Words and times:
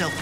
yourself, 0.00 0.20